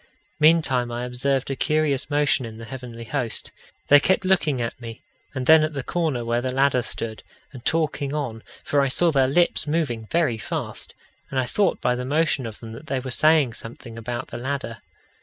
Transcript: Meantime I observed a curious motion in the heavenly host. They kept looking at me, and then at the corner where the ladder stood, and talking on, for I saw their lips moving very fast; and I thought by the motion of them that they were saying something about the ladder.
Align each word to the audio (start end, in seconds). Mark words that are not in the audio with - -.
Meantime 0.39 0.91
I 0.91 1.03
observed 1.05 1.51
a 1.51 1.55
curious 1.55 2.09
motion 2.09 2.43
in 2.43 2.57
the 2.57 2.65
heavenly 2.65 3.03
host. 3.03 3.51
They 3.87 3.99
kept 3.99 4.25
looking 4.25 4.59
at 4.59 4.81
me, 4.81 5.03
and 5.35 5.45
then 5.45 5.63
at 5.63 5.73
the 5.73 5.83
corner 5.83 6.25
where 6.25 6.41
the 6.41 6.51
ladder 6.51 6.81
stood, 6.81 7.21
and 7.53 7.63
talking 7.63 8.11
on, 8.11 8.41
for 8.63 8.81
I 8.81 8.87
saw 8.87 9.11
their 9.11 9.27
lips 9.27 9.67
moving 9.67 10.07
very 10.09 10.39
fast; 10.39 10.95
and 11.29 11.39
I 11.39 11.45
thought 11.45 11.81
by 11.81 11.93
the 11.93 12.03
motion 12.03 12.47
of 12.47 12.61
them 12.61 12.71
that 12.71 12.87
they 12.87 12.99
were 12.99 13.11
saying 13.11 13.53
something 13.53 13.95
about 13.95 14.29
the 14.29 14.37
ladder. 14.37 14.79